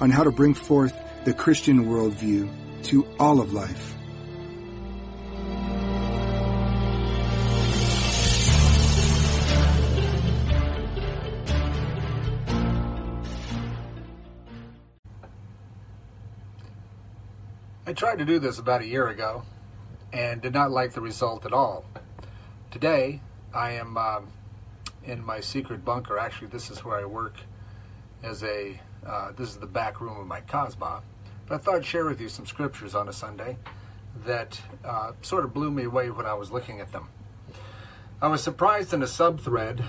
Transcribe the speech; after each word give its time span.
on 0.00 0.10
how 0.10 0.24
to 0.24 0.30
bring 0.30 0.54
forth 0.54 0.96
the 1.24 1.34
Christian 1.34 1.86
worldview 1.86 2.48
to 2.84 3.06
all 3.18 3.40
of 3.40 3.52
life. 3.52 3.94
I 17.90 17.92
tried 17.92 18.18
to 18.18 18.24
do 18.24 18.38
this 18.38 18.60
about 18.60 18.82
a 18.82 18.86
year 18.86 19.08
ago 19.08 19.42
and 20.12 20.40
did 20.40 20.54
not 20.54 20.70
like 20.70 20.92
the 20.92 21.00
result 21.00 21.44
at 21.44 21.52
all. 21.52 21.84
Today, 22.70 23.20
I 23.52 23.72
am 23.72 23.96
um, 23.96 24.28
in 25.02 25.24
my 25.24 25.40
secret 25.40 25.84
bunker. 25.84 26.16
Actually, 26.16 26.48
this 26.48 26.70
is 26.70 26.84
where 26.84 26.98
I 26.98 27.04
work 27.04 27.34
as 28.22 28.44
a, 28.44 28.80
uh, 29.06 29.32
this 29.36 29.50
is 29.50 29.56
the 29.56 29.66
back 29.66 30.00
room 30.00 30.18
of 30.18 30.26
my 30.26 30.40
Cosma. 30.42 31.02
But 31.46 31.54
I 31.54 31.58
thought 31.58 31.76
I'd 31.76 31.84
share 31.84 32.04
with 32.04 32.20
you 32.20 32.28
some 32.28 32.46
scriptures 32.46 32.94
on 32.94 33.08
a 33.08 33.12
Sunday 33.12 33.56
that 34.24 34.60
uh, 34.84 35.12
sort 35.22 35.44
of 35.44 35.54
blew 35.54 35.70
me 35.70 35.84
away 35.84 36.10
when 36.10 36.26
I 36.26 36.34
was 36.34 36.50
looking 36.50 36.80
at 36.80 36.92
them. 36.92 37.08
I 38.22 38.28
was 38.28 38.42
surprised 38.42 38.92
in 38.92 39.02
a 39.02 39.06
subthread 39.06 39.82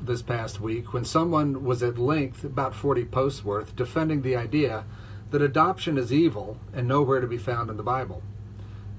this 0.00 0.22
past 0.22 0.60
week 0.60 0.92
when 0.92 1.04
someone 1.04 1.64
was 1.64 1.82
at 1.82 1.98
length, 1.98 2.44
about 2.44 2.74
40 2.74 3.04
posts 3.04 3.44
worth, 3.44 3.76
defending 3.76 4.22
the 4.22 4.36
idea 4.36 4.84
that 5.30 5.40
adoption 5.40 5.96
is 5.96 6.12
evil 6.12 6.58
and 6.72 6.88
nowhere 6.88 7.20
to 7.20 7.26
be 7.26 7.38
found 7.38 7.70
in 7.70 7.76
the 7.76 7.82
Bible. 7.82 8.22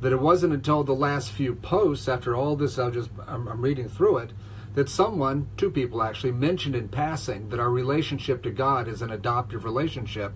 That 0.01 0.13
it 0.13 0.19
wasn't 0.19 0.53
until 0.53 0.83
the 0.83 0.95
last 0.95 1.31
few 1.31 1.55
posts, 1.55 2.07
after 2.07 2.35
all 2.35 2.55
this, 2.55 2.79
I 2.79 2.89
just 2.89 3.09
I'm, 3.27 3.47
I'm 3.47 3.61
reading 3.61 3.89
through 3.89 4.17
it, 4.17 4.31
that 4.73 4.89
someone, 4.89 5.47
two 5.57 5.69
people 5.69 6.01
actually, 6.01 6.31
mentioned 6.31 6.75
in 6.75 6.89
passing 6.89 7.49
that 7.49 7.59
our 7.59 7.69
relationship 7.69 8.41
to 8.43 8.51
God 8.51 8.87
is 8.87 9.01
an 9.01 9.11
adoptive 9.11 9.65
relationship, 9.65 10.33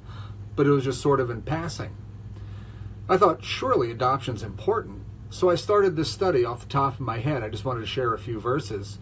but 0.56 0.68
it 0.68 0.72
was 0.72 0.84
just 0.84 1.02
sort 1.02 1.20
of 1.20 1.30
in 1.30 1.42
passing. 1.42 1.96
I 3.10 3.18
thought 3.18 3.44
surely 3.44 3.90
adoption's 3.90 4.44
important, 4.44 5.04
so 5.30 5.50
I 5.50 5.56
started 5.56 5.96
this 5.96 6.12
study 6.12 6.46
off 6.46 6.62
the 6.62 6.68
top 6.68 6.96
of 6.96 7.00
my 7.00 7.20
head. 7.20 7.44
I 7.44 7.50
just 7.50 7.66
wanted 7.66 7.82
to 7.82 7.88
share 7.88 8.14
a 8.14 8.20
few 8.20 8.40
verses. 8.40 9.00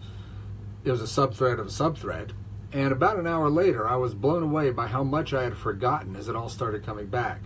It 0.84 0.90
was 0.90 1.02
a 1.02 1.04
subthread 1.04 1.58
of 1.58 1.66
a 1.66 1.70
subthread. 1.70 2.30
And 2.72 2.92
about 2.92 3.18
an 3.18 3.26
hour 3.26 3.48
later, 3.48 3.88
I 3.88 3.96
was 3.96 4.14
blown 4.14 4.42
away 4.42 4.70
by 4.70 4.86
how 4.86 5.02
much 5.02 5.32
I 5.32 5.44
had 5.44 5.56
forgotten 5.56 6.16
as 6.16 6.28
it 6.28 6.36
all 6.36 6.48
started 6.48 6.84
coming 6.84 7.06
back. 7.06 7.40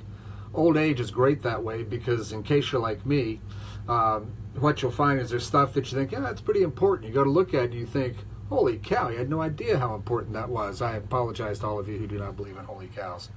Old 0.52 0.76
age 0.76 1.00
is 1.00 1.10
great 1.10 1.42
that 1.42 1.62
way 1.62 1.82
because, 1.82 2.32
in 2.32 2.42
case 2.42 2.72
you're 2.72 2.80
like 2.80 3.06
me, 3.06 3.40
um, 3.88 4.32
what 4.58 4.82
you'll 4.82 4.90
find 4.90 5.20
is 5.20 5.30
there's 5.30 5.46
stuff 5.46 5.74
that 5.74 5.90
you 5.90 5.98
think, 5.98 6.12
yeah, 6.12 6.20
that's 6.20 6.40
pretty 6.40 6.62
important. 6.62 7.08
You 7.08 7.14
go 7.14 7.24
to 7.24 7.30
look 7.30 7.54
at 7.54 7.64
it 7.64 7.70
and 7.70 7.74
you 7.74 7.86
think, 7.86 8.16
holy 8.48 8.78
cow, 8.78 9.08
I 9.08 9.14
had 9.14 9.30
no 9.30 9.40
idea 9.40 9.78
how 9.78 9.94
important 9.94 10.34
that 10.34 10.48
was. 10.48 10.82
I 10.82 10.96
apologize 10.96 11.60
to 11.60 11.66
all 11.66 11.78
of 11.78 11.88
you 11.88 11.98
who 11.98 12.06
do 12.06 12.18
not 12.18 12.36
believe 12.36 12.56
in 12.56 12.64
holy 12.64 12.88
cows. 12.88 13.30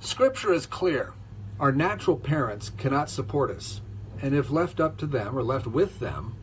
Scripture 0.00 0.52
is 0.52 0.66
clear. 0.66 1.12
Our 1.58 1.72
natural 1.72 2.16
parents 2.16 2.70
cannot 2.70 3.10
support 3.10 3.50
us, 3.50 3.80
and 4.22 4.32
if 4.32 4.50
left 4.50 4.78
up 4.78 4.96
to 4.98 5.06
them 5.06 5.36
or 5.36 5.42
left 5.42 5.66
with 5.66 5.98
them, 5.98 6.36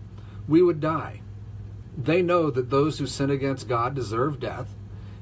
we 0.46 0.62
would 0.62 0.82
die. 0.82 1.22
They 1.98 2.22
know 2.22 2.52
that 2.52 2.70
those 2.70 3.00
who 3.00 3.08
sin 3.08 3.30
against 3.30 3.70
God 3.70 3.96
deserve 3.96 4.42
death, 4.42 4.76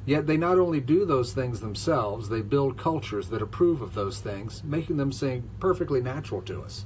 yet 0.05 0.27
they 0.27 0.37
not 0.37 0.59
only 0.59 0.79
do 0.79 1.05
those 1.05 1.33
things 1.33 1.59
themselves, 1.59 2.29
they 2.29 2.41
build 2.41 2.77
cultures 2.77 3.29
that 3.29 3.41
approve 3.41 3.81
of 3.81 3.93
those 3.93 4.19
things, 4.19 4.63
making 4.63 4.97
them 4.97 5.11
seem 5.11 5.49
perfectly 5.59 6.01
natural 6.01 6.41
to 6.41 6.61
us. 6.61 6.85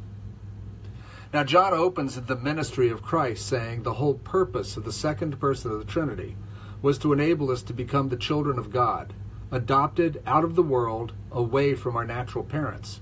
Now, 1.33 1.43
John 1.43 1.73
opens 1.73 2.19
the 2.19 2.35
ministry 2.35 2.89
of 2.89 3.01
Christ 3.01 3.45
saying 3.45 3.83
the 3.83 3.95
whole 3.95 4.13
purpose 4.13 4.77
of 4.77 4.85
the 4.85 4.93
second 4.93 5.39
person 5.39 5.71
of 5.71 5.79
the 5.79 5.85
Trinity 5.85 6.37
was 6.81 6.97
to 6.99 7.11
enable 7.11 7.51
us 7.51 7.61
to 7.63 7.73
become 7.73 8.09
the 8.09 8.17
children 8.17 8.57
of 8.57 8.71
God, 8.71 9.13
adopted 9.51 10.21
out 10.25 10.43
of 10.43 10.55
the 10.55 10.63
world, 10.63 11.13
away 11.31 11.75
from 11.75 11.95
our 11.95 12.05
natural 12.05 12.43
parents. 12.43 13.01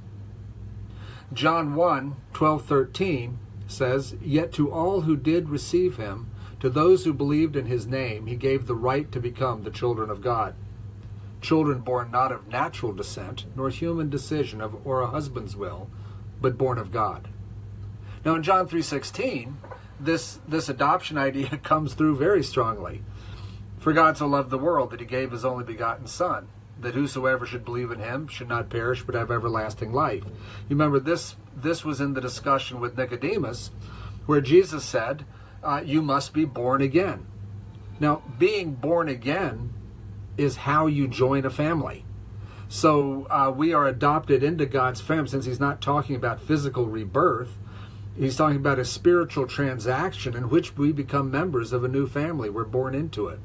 John 1.34 1.76
1 1.76 2.16
12 2.34 2.66
13 2.66 3.40
says, 3.68 4.16
Yet 4.22 4.52
to 4.54 4.72
all 4.72 5.02
who 5.02 5.16
did 5.18 5.50
receive 5.50 5.98
him, 5.98 6.30
to 6.66 6.70
those 6.72 7.06
who 7.06 7.14
believed 7.14 7.56
in 7.56 7.68
his 7.68 7.86
name, 7.86 8.26
he 8.26 8.36
gave 8.36 8.66
the 8.66 8.74
right 8.74 9.12
to 9.12 9.20
become 9.20 9.62
the 9.62 9.70
children 9.70 10.10
of 10.10 10.20
God. 10.20 10.56
Children 11.40 11.82
born 11.82 12.10
not 12.10 12.32
of 12.32 12.48
natural 12.48 12.92
descent, 12.92 13.46
nor 13.56 13.70
human 13.70 14.10
decision 14.10 14.62
of, 14.62 14.84
or 14.84 15.02
a 15.02 15.12
husband's 15.12 15.56
will, 15.56 15.92
but 16.42 16.58
born 16.58 16.80
of 16.80 16.92
God. 16.92 17.28
Now 18.26 18.34
in 18.34 18.42
John 18.42 18.68
3:16, 18.68 19.58
this 20.00 20.40
this 20.48 20.68
adoption 20.68 21.18
idea 21.30 21.50
comes 21.58 21.94
through 21.94 22.16
very 22.16 22.42
strongly. 22.42 23.04
For 23.78 23.94
God 23.94 24.18
so 24.18 24.26
loved 24.26 24.50
the 24.50 24.58
world 24.58 24.90
that 24.90 25.02
he 25.02 25.06
gave 25.06 25.30
his 25.30 25.46
only 25.46 25.66
begotten 25.66 26.08
son, 26.08 26.48
that 26.82 26.96
whosoever 26.96 27.46
should 27.46 27.64
believe 27.64 27.92
in 27.92 28.00
him 28.00 28.28
should 28.28 28.50
not 28.50 28.72
perish 28.72 29.04
but 29.04 29.14
have 29.14 29.30
everlasting 29.30 29.94
life. 29.94 30.26
You 30.68 30.72
remember 30.76 31.00
this 31.00 31.36
this 31.56 31.86
was 31.86 32.02
in 32.02 32.16
the 32.16 32.22
discussion 32.22 32.80
with 32.80 32.98
Nicodemus 32.98 33.70
where 34.26 34.42
Jesus 34.42 34.84
said, 34.84 35.26
uh, 35.66 35.82
you 35.84 36.02
must 36.02 36.34
be 36.34 36.46
born 36.46 36.82
again. 36.82 37.26
Now, 38.00 38.22
being 38.38 38.74
born 38.74 39.08
again 39.08 39.74
is 40.38 40.58
how 40.58 40.88
you 40.88 41.08
join 41.08 41.46
a 41.46 41.50
family. 41.50 42.06
So 42.68 43.28
uh, 43.30 43.52
we 43.56 43.74
are 43.74 43.88
adopted 43.88 44.44
into 44.44 44.66
God's 44.66 45.02
family 45.02 45.28
since 45.28 45.46
he's 45.46 45.60
not 45.60 45.82
talking 45.82 46.16
about 46.16 46.42
physical 46.42 46.86
rebirth. 46.86 47.58
He's 48.18 48.36
talking 48.36 48.58
about 48.58 48.80
a 48.80 48.86
spiritual 48.86 49.48
transaction 49.48 50.36
in 50.36 50.50
which 50.50 50.78
we 50.78 50.92
become 50.92 51.30
members 51.30 51.74
of 51.74 51.84
a 51.84 51.90
new 51.90 52.08
family. 52.08 52.50
We're 52.50 52.64
born 52.64 52.96
into 52.96 53.28
it. 53.28 53.40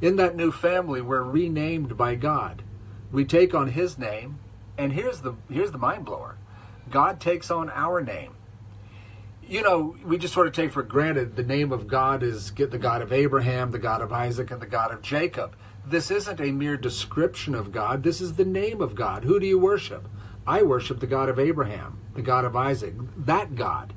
In 0.00 0.16
that 0.16 0.36
new 0.36 0.52
family, 0.52 1.00
we're 1.00 1.22
renamed 1.22 1.96
by 1.96 2.14
God. 2.14 2.62
We 3.10 3.24
take 3.24 3.54
on 3.54 3.68
His 3.68 3.96
name, 3.96 4.38
and 4.76 4.92
here's 4.92 5.20
the 5.20 5.34
here's 5.50 5.70
the 5.70 5.78
mind 5.78 6.04
blower. 6.04 6.36
God 6.90 7.20
takes 7.20 7.50
on 7.50 7.70
our 7.70 8.02
name. 8.02 8.34
You 9.48 9.62
know, 9.62 9.94
we 10.04 10.18
just 10.18 10.34
sort 10.34 10.48
of 10.48 10.54
take 10.54 10.72
for 10.72 10.82
granted 10.82 11.36
the 11.36 11.44
name 11.44 11.70
of 11.70 11.86
God 11.86 12.24
is 12.24 12.50
get 12.50 12.72
the 12.72 12.78
God 12.78 13.00
of 13.00 13.12
Abraham, 13.12 13.70
the 13.70 13.78
God 13.78 14.02
of 14.02 14.12
Isaac, 14.12 14.50
and 14.50 14.60
the 14.60 14.66
God 14.66 14.90
of 14.90 15.02
Jacob. 15.02 15.54
This 15.86 16.10
isn't 16.10 16.40
a 16.40 16.50
mere 16.50 16.76
description 16.76 17.54
of 17.54 17.70
God. 17.70 18.02
This 18.02 18.20
is 18.20 18.34
the 18.34 18.44
name 18.44 18.80
of 18.80 18.96
God. 18.96 19.22
Who 19.22 19.38
do 19.38 19.46
you 19.46 19.56
worship? 19.56 20.08
I 20.48 20.62
worship 20.62 20.98
the 20.98 21.06
God 21.06 21.28
of 21.28 21.38
Abraham, 21.38 22.00
the 22.14 22.22
God 22.22 22.44
of 22.44 22.56
Isaac, 22.56 22.94
that 23.18 23.54
God. 23.54 23.92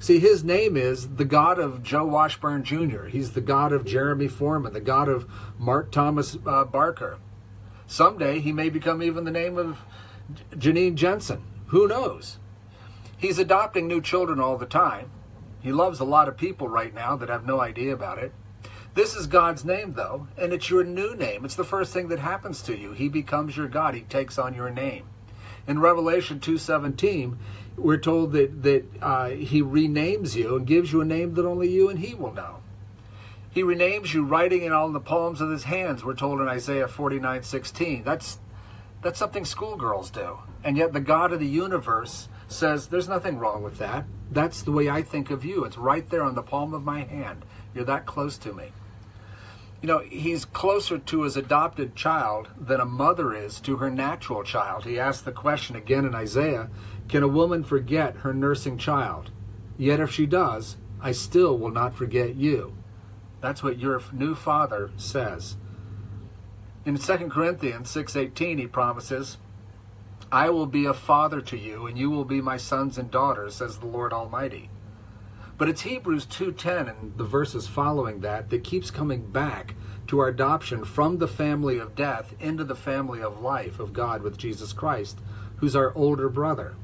See, 0.00 0.18
his 0.18 0.44
name 0.44 0.76
is 0.76 1.14
the 1.16 1.24
God 1.24 1.58
of 1.58 1.82
Joe 1.82 2.04
Washburn 2.04 2.62
Jr., 2.62 3.06
he's 3.06 3.32
the 3.32 3.40
God 3.40 3.72
of 3.72 3.86
Jeremy 3.86 4.28
Foreman, 4.28 4.74
the 4.74 4.80
God 4.80 5.08
of 5.08 5.26
Mark 5.58 5.90
Thomas 5.90 6.36
uh, 6.46 6.64
Barker. 6.64 7.18
Someday 7.86 8.40
he 8.40 8.52
may 8.52 8.68
become 8.68 9.02
even 9.02 9.24
the 9.24 9.30
name 9.30 9.56
of 9.56 9.78
Janine 10.52 10.94
Jensen. 10.94 11.42
Who 11.68 11.88
knows? 11.88 12.37
He's 13.18 13.40
adopting 13.40 13.88
new 13.88 14.00
children 14.00 14.38
all 14.40 14.56
the 14.56 14.66
time. 14.66 15.10
He 15.60 15.72
loves 15.72 15.98
a 15.98 16.04
lot 16.04 16.28
of 16.28 16.36
people 16.36 16.68
right 16.68 16.94
now 16.94 17.16
that 17.16 17.28
have 17.28 17.44
no 17.44 17.60
idea 17.60 17.92
about 17.92 18.18
it. 18.18 18.32
This 18.94 19.14
is 19.14 19.26
God's 19.26 19.64
name, 19.64 19.94
though, 19.94 20.28
and 20.36 20.52
it's 20.52 20.70
your 20.70 20.84
new 20.84 21.14
name. 21.16 21.44
It's 21.44 21.56
the 21.56 21.64
first 21.64 21.92
thing 21.92 22.08
that 22.08 22.20
happens 22.20 22.62
to 22.62 22.76
you. 22.76 22.92
He 22.92 23.08
becomes 23.08 23.56
your 23.56 23.68
God. 23.68 23.94
He 23.94 24.02
takes 24.02 24.38
on 24.38 24.54
your 24.54 24.70
name. 24.70 25.04
In 25.66 25.80
Revelation 25.80 26.38
2.17, 26.38 27.36
we're 27.76 27.98
told 27.98 28.32
that, 28.32 28.62
that 28.62 28.84
uh, 29.02 29.28
he 29.30 29.62
renames 29.62 30.34
you 30.34 30.56
and 30.56 30.66
gives 30.66 30.92
you 30.92 31.00
a 31.00 31.04
name 31.04 31.34
that 31.34 31.44
only 31.44 31.68
you 31.68 31.88
and 31.88 31.98
he 31.98 32.14
will 32.14 32.32
know. 32.32 32.58
He 33.50 33.62
renames 33.62 34.14
you, 34.14 34.24
writing 34.24 34.62
it 34.62 34.72
on 34.72 34.92
the 34.92 35.00
palms 35.00 35.40
of 35.40 35.50
his 35.50 35.64
hands, 35.64 36.04
we're 36.04 36.14
told 36.14 36.40
in 36.40 36.48
Isaiah 36.48 36.86
49.16. 36.86 38.04
That's, 38.04 38.38
that's 39.02 39.18
something 39.18 39.44
schoolgirls 39.44 40.10
do. 40.10 40.38
And 40.62 40.76
yet 40.76 40.92
the 40.92 41.00
God 41.00 41.32
of 41.32 41.40
the 41.40 41.46
universe 41.46 42.28
says, 42.48 42.88
there's 42.88 43.08
nothing 43.08 43.38
wrong 43.38 43.62
with 43.62 43.78
that. 43.78 44.04
That's 44.30 44.62
the 44.62 44.72
way 44.72 44.88
I 44.88 45.02
think 45.02 45.30
of 45.30 45.44
you. 45.44 45.64
It's 45.64 45.78
right 45.78 46.08
there 46.08 46.22
on 46.22 46.34
the 46.34 46.42
palm 46.42 46.74
of 46.74 46.84
my 46.84 47.04
hand. 47.04 47.44
You're 47.74 47.84
that 47.84 48.06
close 48.06 48.36
to 48.38 48.52
me 48.52 48.72
you 49.80 49.86
know, 49.86 49.98
he's 49.98 50.44
closer 50.44 50.98
to 50.98 51.22
his 51.22 51.36
adopted 51.36 51.94
child 51.94 52.48
than 52.58 52.80
a 52.80 52.84
mother 52.84 53.32
is 53.32 53.60
to 53.60 53.76
her 53.76 53.90
natural 53.90 54.42
child. 54.42 54.84
He 54.84 54.98
asked 54.98 55.24
the 55.24 55.32
question 55.32 55.76
again 55.76 56.04
in 56.04 56.14
Isaiah 56.14 56.68
Can 57.08 57.22
a 57.22 57.28
woman 57.28 57.62
forget 57.62 58.16
her 58.16 58.34
nursing 58.34 58.76
child? 58.76 59.30
Yet 59.76 60.00
if 60.00 60.10
she 60.10 60.26
does, 60.26 60.76
I 61.00 61.12
still 61.12 61.56
will 61.56 61.70
not 61.70 61.94
forget 61.94 62.34
you. 62.34 62.74
That's 63.40 63.62
what 63.62 63.78
your 63.78 64.02
new 64.12 64.34
father 64.34 64.90
says. 64.96 65.56
In 66.84 66.96
2 66.96 67.28
Corinthians 67.28 67.88
6:18 67.88 68.58
he 68.58 68.66
promises, 68.66 69.38
"I 70.30 70.50
will 70.50 70.66
be 70.66 70.84
a 70.84 70.94
father 70.94 71.40
to 71.40 71.56
you 71.56 71.86
and 71.86 71.98
you 71.98 72.10
will 72.10 72.24
be 72.24 72.40
my 72.40 72.56
sons 72.56 72.98
and 72.98 73.10
daughters," 73.10 73.56
says 73.56 73.78
the 73.78 73.86
Lord 73.86 74.12
Almighty. 74.12 74.70
But 75.56 75.68
it's 75.68 75.82
Hebrews 75.82 76.24
2:10 76.26 76.88
and 76.88 77.16
the 77.16 77.24
verses 77.24 77.66
following 77.66 78.20
that 78.20 78.50
that 78.50 78.62
keeps 78.62 78.90
coming 78.90 79.30
back 79.30 79.74
to 80.06 80.20
our 80.20 80.28
adoption 80.28 80.84
from 80.84 81.18
the 81.18 81.28
family 81.28 81.78
of 81.78 81.94
death 81.94 82.34
into 82.38 82.64
the 82.64 82.76
family 82.76 83.20
of 83.20 83.40
life 83.40 83.80
of 83.80 83.92
God 83.92 84.22
with 84.22 84.38
Jesus 84.38 84.72
Christ, 84.72 85.18
who's 85.56 85.74
our 85.74 85.92
older 85.94 86.28
brother. 86.28 86.76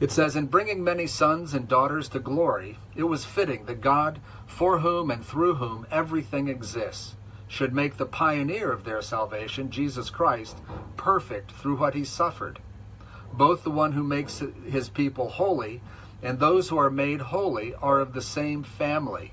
It 0.00 0.10
says, 0.10 0.34
In 0.34 0.46
bringing 0.46 0.82
many 0.82 1.06
sons 1.06 1.54
and 1.54 1.68
daughters 1.68 2.08
to 2.10 2.18
glory, 2.18 2.78
it 2.96 3.04
was 3.04 3.24
fitting 3.24 3.66
that 3.66 3.80
God, 3.80 4.20
for 4.46 4.80
whom 4.80 5.10
and 5.10 5.24
through 5.24 5.54
whom 5.54 5.86
everything 5.90 6.48
exists, 6.48 7.14
should 7.48 7.74
make 7.74 7.96
the 7.96 8.06
pioneer 8.06 8.72
of 8.72 8.84
their 8.84 9.02
salvation, 9.02 9.70
Jesus 9.70 10.10
Christ, 10.10 10.58
perfect 10.96 11.52
through 11.52 11.76
what 11.76 11.94
he 11.94 12.04
suffered. 12.04 12.58
Both 13.32 13.64
the 13.64 13.70
one 13.70 13.92
who 13.92 14.02
makes 14.02 14.42
his 14.68 14.88
people 14.88 15.28
holy 15.28 15.80
and 16.22 16.38
those 16.38 16.70
who 16.70 16.78
are 16.78 16.90
made 16.90 17.20
holy 17.20 17.74
are 17.74 18.00
of 18.00 18.14
the 18.14 18.22
same 18.22 18.62
family. 18.62 19.32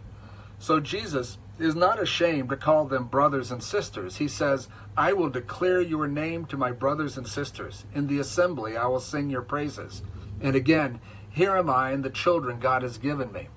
So 0.59 0.79
Jesus 0.79 1.37
is 1.57 1.75
not 1.75 2.01
ashamed 2.01 2.49
to 2.49 2.57
call 2.57 2.85
them 2.85 3.05
brothers 3.05 3.51
and 3.51 3.63
sisters. 3.63 4.17
He 4.17 4.27
says, 4.27 4.67
I 4.97 5.13
will 5.13 5.29
declare 5.29 5.79
your 5.79 6.07
name 6.07 6.45
to 6.47 6.57
my 6.57 6.71
brothers 6.71 7.17
and 7.17 7.27
sisters. 7.27 7.85
In 7.95 8.07
the 8.07 8.19
assembly 8.19 8.75
I 8.75 8.87
will 8.87 8.99
sing 8.99 9.29
your 9.29 9.41
praises. 9.41 10.01
And 10.41 10.55
again, 10.55 10.99
here 11.29 11.55
am 11.55 11.69
I 11.69 11.91
and 11.91 12.03
the 12.03 12.09
children 12.09 12.59
God 12.59 12.81
has 12.81 12.97
given 12.97 13.31
me. 13.31 13.47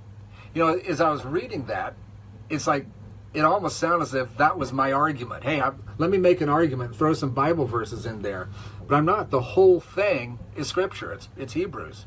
You 0.54 0.64
know, 0.64 0.78
as 0.78 1.00
I 1.00 1.10
was 1.10 1.24
reading 1.24 1.66
that, 1.66 1.94
it's 2.48 2.68
like 2.68 2.86
it 3.34 3.44
almost 3.44 3.78
sounded 3.78 4.02
as 4.02 4.14
if 4.14 4.36
that 4.36 4.56
was 4.56 4.72
my 4.72 4.92
argument. 4.92 5.44
Hey, 5.44 5.60
I, 5.60 5.72
let 5.98 6.10
me 6.10 6.18
make 6.18 6.40
an 6.40 6.48
argument, 6.48 6.96
throw 6.96 7.12
some 7.14 7.30
Bible 7.30 7.66
verses 7.66 8.06
in 8.06 8.22
there. 8.22 8.48
But 8.86 8.94
I'm 8.94 9.04
not. 9.04 9.30
The 9.30 9.40
whole 9.40 9.80
thing 9.80 10.38
is 10.56 10.68
Scripture. 10.68 11.12
It's 11.12 11.28
it's 11.36 11.52
Hebrews. 11.54 12.06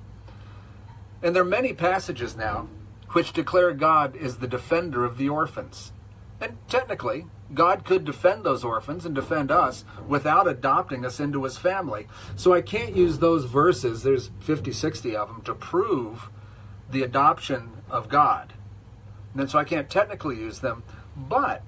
And 1.21 1.35
there 1.35 1.44
are 1.44 1.45
many 1.45 1.74
passages 1.74 2.35
now 2.38 2.69
which 3.12 3.33
declare 3.33 3.74
God 3.74 4.15
is 4.15 4.38
the 4.38 4.47
defender 4.47 5.03
of 5.03 5.18
the 5.18 5.29
orphans. 5.29 5.91
And 6.39 6.57
technically, 6.68 7.25
God 7.53 7.85
could 7.85 8.06
defend 8.06 8.44
those 8.44 8.63
orphans 8.63 9.06
and 9.06 9.15
defend 9.15 9.51
us 9.51 9.85
without 10.07 10.47
adopting 10.47 11.06
us 11.06 11.19
into 11.19 11.44
his 11.44 11.57
family. 11.57 12.07
So 12.35 12.53
I 12.53 12.62
can't 12.62 12.95
use 12.95 13.19
those 13.19 13.45
verses, 13.45 14.03
there's 14.03 14.31
50, 14.41 14.71
60 14.71 15.15
of 15.15 15.29
them, 15.29 15.41
to 15.44 15.56
prove 15.56 16.29
the 16.89 17.03
adoption 17.03 17.81
of 17.89 18.09
God. 18.09 18.53
And 19.35 19.50
so 19.50 19.57
I 19.59 19.63
can't 19.63 19.89
technically 19.89 20.38
use 20.38 20.59
them. 20.59 20.83
But 21.17 21.63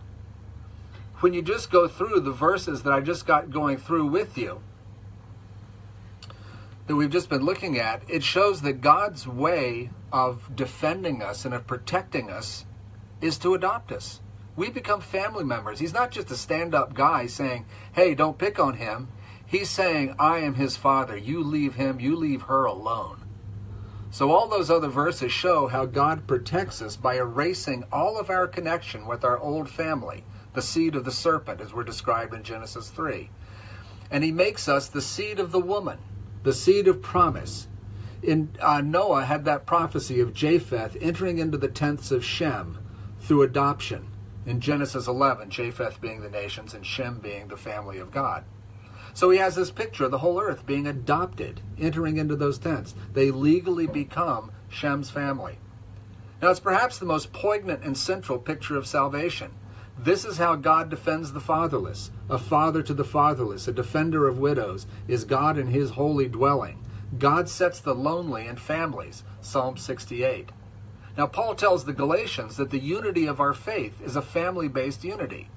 when 1.20 1.34
you 1.34 1.42
just 1.42 1.72
go 1.72 1.88
through 1.88 2.22
the 2.22 2.32
verses 2.32 2.84
that 2.84 2.94
I 2.94 3.02
just 3.02 3.26
got 3.26 3.52
going 3.52 3.78
through 3.78 4.06
with 4.06 4.38
you, 4.38 4.62
that 6.88 6.96
we've 6.96 7.10
just 7.10 7.30
been 7.30 7.44
looking 7.44 7.78
at, 7.78 8.02
it 8.08 8.24
shows 8.24 8.62
that 8.62 8.82
God's 8.82 9.28
way 9.28 9.90
of 10.12 10.56
defending 10.56 11.22
us 11.22 11.46
and 11.46 11.54
of 11.54 11.68
protecting 11.68 12.32
us 12.32 12.66
is 13.22 13.38
to 13.40 13.54
adopt 13.54 13.92
us. 13.92 14.22
We 14.56 14.70
become 14.70 15.02
family 15.02 15.44
members. 15.44 15.80
He's 15.80 15.94
not 15.94 16.12
just 16.12 16.32
a 16.32 16.36
stand 16.36 16.74
up 16.74 16.94
guy 16.94 17.28
saying, 17.28 17.66
hey, 17.94 18.16
don't 18.16 18.38
pick 18.38 18.60
on 18.60 18.76
him. 18.76 19.10
He's 19.46 19.70
saying, 19.70 20.16
I 20.20 20.40
am 20.40 20.56
his 20.56 20.78
father. 20.78 21.18
You 21.18 21.44
leave 21.44 21.76
him, 21.76 22.00
you 22.00 22.16
leave 22.16 22.44
her 22.44 22.66
alone. 22.66 23.19
So, 24.12 24.32
all 24.32 24.48
those 24.48 24.72
other 24.72 24.88
verses 24.88 25.32
show 25.32 25.68
how 25.68 25.86
God 25.86 26.26
protects 26.26 26.82
us 26.82 26.96
by 26.96 27.18
erasing 27.18 27.84
all 27.92 28.20
of 28.20 28.30
our 28.30 28.48
connection 28.48 29.06
with 29.06 29.24
our 29.24 29.38
old 29.38 29.70
family, 29.70 30.24
the 30.54 30.62
seed 30.64 30.96
of 30.96 31.06
the 31.06 31.12
serpent, 31.12 31.62
as 31.62 31.74
we're 31.74 31.84
described 31.84 32.34
in 32.34 32.44
Genesis 32.44 32.90
3. 32.90 33.30
And 34.10 34.24
He 34.24 34.32
makes 34.32 34.68
us 34.68 34.88
the 34.88 35.02
seed 35.02 35.40
of 35.40 35.52
the 35.52 35.60
woman 35.60 36.00
the 36.44 36.54
seed 36.54 36.88
of 36.88 37.02
promise. 37.02 37.68
In 38.22 38.50
uh, 38.62 38.82
Noah 38.82 39.26
had 39.26 39.46
that 39.46 39.66
prophecy 39.66 40.20
of 40.20 40.34
Japheth 40.34 40.98
entering 41.02 41.38
into 41.38 41.58
the 41.58 41.68
tents 41.68 42.12
of 42.12 42.24
Shem 42.24 42.78
through 43.20 43.44
adoption. 43.44 44.08
In 44.46 44.60
Genesis 44.60 45.08
11, 45.08 45.50
Japheth 45.50 46.02
being 46.02 46.22
the 46.22 46.30
nations 46.30 46.74
and 46.74 46.86
Shem 46.86 47.20
being 47.20 47.48
the 47.48 47.58
family 47.58 48.00
of 48.00 48.12
God. 48.12 48.44
So 49.20 49.32
he 49.32 49.40
has 49.40 49.56
this 49.56 49.70
picture 49.70 50.06
of 50.06 50.12
the 50.12 50.20
whole 50.20 50.40
earth 50.40 50.66
being 50.66 50.88
adopted, 50.88 51.60
entering 51.78 52.16
into 52.16 52.38
those 52.38 52.58
tents. 52.58 52.96
They 53.12 53.32
legally 53.32 53.86
become 53.86 54.50
Shem's 54.70 55.10
family. 55.10 55.58
Now, 56.42 56.52
it's 56.52 56.62
perhaps 56.62 56.98
the 56.98 57.06
most 57.06 57.34
poignant 57.34 57.84
and 57.84 57.98
central 57.98 58.40
picture 58.40 58.78
of 58.78 58.88
salvation. 58.88 59.52
This 59.98 60.24
is 60.24 60.38
how 60.38 60.56
God 60.56 60.90
defends 60.90 61.34
the 61.34 61.42
fatherless. 61.42 62.12
A 62.30 62.38
father 62.38 62.82
to 62.82 62.94
the 62.94 63.04
fatherless, 63.04 63.68
a 63.68 63.74
defender 63.74 64.26
of 64.26 64.40
widows, 64.40 64.88
is 65.06 65.26
God 65.26 65.58
in 65.58 65.68
his 65.68 65.90
holy 65.90 66.30
dwelling. 66.30 66.82
God 67.18 67.50
sets 67.50 67.82
the 67.82 67.94
lonely 67.94 68.48
in 68.48 68.56
families. 68.56 69.26
Psalm 69.42 69.76
68. 69.76 70.54
Now, 71.18 71.28
Paul 71.28 71.56
tells 71.56 71.84
the 71.84 71.92
Galatians 71.92 72.56
that 72.56 72.70
the 72.70 72.80
unity 72.80 73.26
of 73.26 73.42
our 73.42 73.54
faith 73.54 74.02
is 74.02 74.16
a 74.16 74.22
family 74.22 74.70
based 74.70 75.04
unity. 75.04 75.50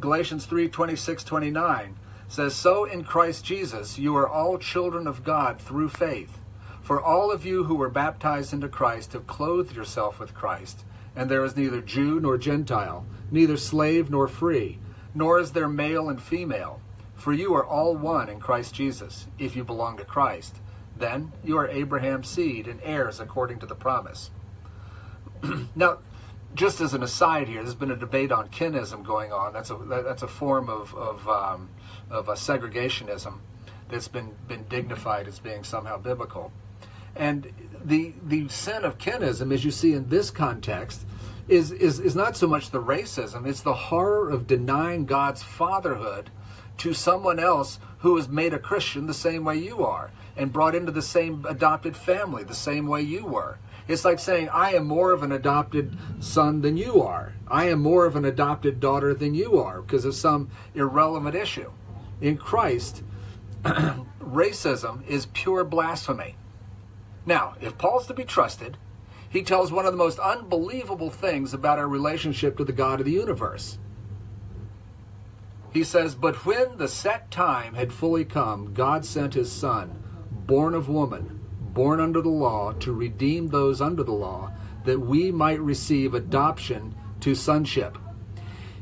Galatians 0.00 0.44
3 0.46 0.68
26 0.68 1.22
29 1.22 1.96
says, 2.30 2.54
So 2.54 2.84
in 2.84 3.04
Christ 3.04 3.44
Jesus 3.44 3.98
you 3.98 4.16
are 4.16 4.28
all 4.28 4.56
children 4.56 5.06
of 5.06 5.24
God 5.24 5.60
through 5.60 5.88
faith. 5.90 6.38
For 6.80 7.00
all 7.00 7.30
of 7.30 7.44
you 7.44 7.64
who 7.64 7.74
were 7.74 7.90
baptized 7.90 8.52
into 8.52 8.68
Christ 8.68 9.12
have 9.12 9.26
clothed 9.26 9.76
yourself 9.76 10.18
with 10.18 10.34
Christ. 10.34 10.84
And 11.14 11.30
there 11.30 11.44
is 11.44 11.56
neither 11.56 11.80
Jew 11.80 12.20
nor 12.20 12.38
Gentile, 12.38 13.04
neither 13.30 13.56
slave 13.56 14.10
nor 14.10 14.28
free, 14.28 14.78
nor 15.14 15.38
is 15.38 15.52
there 15.52 15.68
male 15.68 16.08
and 16.08 16.22
female. 16.22 16.80
For 17.14 17.32
you 17.32 17.52
are 17.54 17.66
all 17.66 17.96
one 17.96 18.28
in 18.30 18.40
Christ 18.40 18.74
Jesus, 18.74 19.26
if 19.38 19.54
you 19.54 19.64
belong 19.64 19.98
to 19.98 20.04
Christ. 20.04 20.56
Then 20.96 21.32
you 21.44 21.58
are 21.58 21.68
Abraham's 21.68 22.28
seed 22.28 22.66
and 22.66 22.80
heirs 22.82 23.20
according 23.20 23.58
to 23.58 23.66
the 23.66 23.74
promise. 23.74 24.30
now, 25.74 25.98
just 26.54 26.80
as 26.80 26.94
an 26.94 27.02
aside 27.02 27.48
here, 27.48 27.62
there's 27.62 27.74
been 27.74 27.90
a 27.90 27.96
debate 27.96 28.32
on 28.32 28.48
kinism 28.48 29.04
going 29.04 29.32
on. 29.32 29.52
That's 29.52 29.70
a 29.70 29.76
that's 29.76 30.22
a 30.22 30.28
form 30.28 30.68
of 30.68 30.94
of, 30.94 31.28
um, 31.28 31.70
of 32.10 32.28
a 32.28 32.34
segregationism 32.34 33.38
that's 33.88 34.08
been 34.08 34.34
been 34.48 34.64
dignified 34.64 35.28
as 35.28 35.38
being 35.38 35.64
somehow 35.64 35.98
biblical. 35.98 36.52
And 37.16 37.52
the 37.84 38.14
the 38.24 38.48
sin 38.48 38.84
of 38.84 38.98
kinism, 38.98 39.52
as 39.52 39.64
you 39.64 39.70
see 39.70 39.94
in 39.94 40.08
this 40.08 40.30
context, 40.30 41.04
is 41.48 41.72
is 41.72 41.98
is 42.00 42.14
not 42.14 42.36
so 42.36 42.46
much 42.46 42.70
the 42.70 42.82
racism; 42.82 43.46
it's 43.46 43.62
the 43.62 43.74
horror 43.74 44.30
of 44.30 44.46
denying 44.46 45.06
God's 45.06 45.42
fatherhood 45.42 46.30
to 46.78 46.94
someone 46.94 47.38
else 47.38 47.78
who 47.98 48.16
is 48.16 48.28
made 48.28 48.54
a 48.54 48.58
Christian 48.58 49.06
the 49.06 49.14
same 49.14 49.44
way 49.44 49.56
you 49.56 49.84
are 49.84 50.10
and 50.36 50.52
brought 50.52 50.74
into 50.74 50.92
the 50.92 51.02
same 51.02 51.44
adopted 51.46 51.96
family 51.96 52.42
the 52.42 52.54
same 52.54 52.86
way 52.86 53.02
you 53.02 53.26
were. 53.26 53.58
It's 53.88 54.04
like 54.04 54.18
saying, 54.18 54.48
I 54.50 54.74
am 54.74 54.86
more 54.86 55.12
of 55.12 55.22
an 55.22 55.32
adopted 55.32 55.98
son 56.20 56.62
than 56.62 56.76
you 56.76 57.02
are. 57.02 57.34
I 57.48 57.64
am 57.64 57.80
more 57.80 58.06
of 58.06 58.14
an 58.14 58.24
adopted 58.24 58.78
daughter 58.78 59.12
than 59.12 59.34
you 59.34 59.58
are 59.58 59.82
because 59.82 60.04
of 60.04 60.14
some 60.14 60.48
irrelevant 60.74 61.34
issue. 61.34 61.70
In 62.20 62.36
Christ, 62.36 63.02
racism 63.62 65.06
is 65.06 65.26
pure 65.26 65.64
blasphemy. 65.64 66.36
Now, 67.26 67.54
if 67.60 67.78
Paul's 67.78 68.06
to 68.06 68.14
be 68.14 68.24
trusted, 68.24 68.76
he 69.28 69.42
tells 69.42 69.70
one 69.70 69.86
of 69.86 69.92
the 69.92 69.98
most 69.98 70.18
unbelievable 70.18 71.10
things 71.10 71.54
about 71.54 71.78
our 71.78 71.88
relationship 71.88 72.56
to 72.56 72.64
the 72.64 72.72
God 72.72 73.00
of 73.00 73.06
the 73.06 73.12
universe. 73.12 73.78
He 75.72 75.84
says, 75.84 76.14
But 76.14 76.44
when 76.44 76.78
the 76.78 76.88
set 76.88 77.30
time 77.30 77.74
had 77.74 77.92
fully 77.92 78.24
come, 78.24 78.74
God 78.74 79.04
sent 79.04 79.34
his 79.34 79.52
Son, 79.52 80.02
born 80.30 80.74
of 80.74 80.88
woman, 80.88 81.40
born 81.60 82.00
under 82.00 82.20
the 82.20 82.28
law, 82.28 82.72
to 82.72 82.92
redeem 82.92 83.48
those 83.48 83.80
under 83.80 84.02
the 84.02 84.12
law, 84.12 84.50
that 84.84 84.98
we 84.98 85.30
might 85.30 85.60
receive 85.60 86.14
adoption 86.14 86.96
to 87.20 87.34
sonship. 87.34 87.96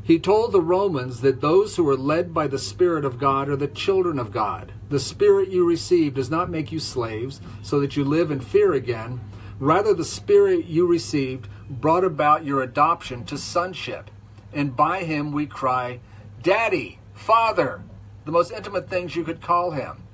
He 0.08 0.18
told 0.18 0.52
the 0.52 0.62
Romans 0.62 1.20
that 1.20 1.42
those 1.42 1.76
who 1.76 1.86
are 1.90 1.94
led 1.94 2.32
by 2.32 2.46
the 2.46 2.58
Spirit 2.58 3.04
of 3.04 3.18
God 3.18 3.50
are 3.50 3.56
the 3.56 3.68
children 3.68 4.18
of 4.18 4.32
God. 4.32 4.72
The 4.88 4.98
Spirit 4.98 5.50
you 5.50 5.66
receive 5.66 6.14
does 6.14 6.30
not 6.30 6.48
make 6.48 6.72
you 6.72 6.80
slaves, 6.80 7.42
so 7.60 7.78
that 7.80 7.94
you 7.94 8.04
live 8.04 8.30
in 8.30 8.40
fear 8.40 8.72
again. 8.72 9.20
Rather, 9.60 9.92
the 9.92 10.06
Spirit 10.06 10.64
you 10.64 10.86
received 10.86 11.46
brought 11.68 12.04
about 12.04 12.42
your 12.42 12.62
adoption 12.62 13.26
to 13.26 13.36
sonship. 13.36 14.10
And 14.50 14.74
by 14.74 15.04
him 15.04 15.30
we 15.30 15.44
cry, 15.44 16.00
Daddy, 16.42 17.00
Father, 17.12 17.82
the 18.24 18.32
most 18.32 18.50
intimate 18.50 18.88
things 18.88 19.14
you 19.14 19.24
could 19.24 19.42
call 19.42 19.72
him. 19.72 20.04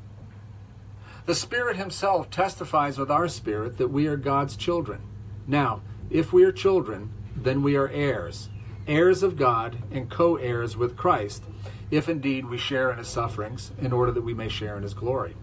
The 1.26 1.36
Spirit 1.36 1.76
Himself 1.76 2.30
testifies 2.30 2.98
with 2.98 3.12
our 3.12 3.28
spirit 3.28 3.78
that 3.78 3.92
we 3.92 4.08
are 4.08 4.16
God's 4.16 4.56
children. 4.56 5.02
Now, 5.46 5.82
if 6.10 6.32
we 6.32 6.42
are 6.42 6.50
children, 6.50 7.12
then 7.36 7.62
we 7.62 7.76
are 7.76 7.88
heirs 7.88 8.48
heirs 8.86 9.22
of 9.22 9.36
God 9.36 9.78
and 9.90 10.10
co 10.10 10.36
heirs 10.36 10.76
with 10.76 10.96
Christ, 10.96 11.42
if 11.90 12.08
indeed 12.08 12.46
we 12.46 12.58
share 12.58 12.90
in 12.90 12.98
his 12.98 13.08
sufferings, 13.08 13.72
in 13.80 13.92
order 13.92 14.12
that 14.12 14.24
we 14.24 14.34
may 14.34 14.48
share 14.48 14.76
in 14.76 14.82
his 14.82 14.94
glory. 14.94 15.36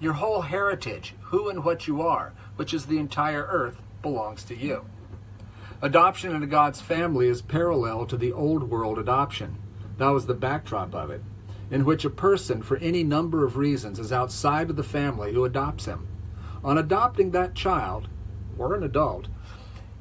Your 0.00 0.14
whole 0.14 0.42
heritage, 0.42 1.14
who 1.22 1.48
and 1.48 1.64
what 1.64 1.86
you 1.86 2.02
are, 2.02 2.32
which 2.56 2.74
is 2.74 2.86
the 2.86 2.98
entire 2.98 3.46
earth, 3.50 3.80
belongs 4.02 4.44
to 4.44 4.56
you. 4.56 4.84
Adoption 5.80 6.34
into 6.34 6.46
God's 6.46 6.80
family 6.80 7.28
is 7.28 7.42
parallel 7.42 8.06
to 8.06 8.16
the 8.16 8.32
old 8.32 8.70
world 8.70 8.98
adoption. 8.98 9.58
That 9.98 10.08
was 10.08 10.26
the 10.26 10.34
backdrop 10.34 10.94
of 10.94 11.10
it, 11.10 11.22
in 11.70 11.84
which 11.84 12.04
a 12.04 12.10
person, 12.10 12.62
for 12.62 12.76
any 12.78 13.04
number 13.04 13.44
of 13.44 13.56
reasons, 13.56 13.98
is 13.98 14.12
outside 14.12 14.70
of 14.70 14.76
the 14.76 14.82
family 14.82 15.32
who 15.32 15.44
adopts 15.44 15.84
him. 15.84 16.08
On 16.62 16.78
adopting 16.78 17.30
that 17.30 17.54
child, 17.54 18.08
or 18.58 18.74
an 18.74 18.82
adult, 18.82 19.28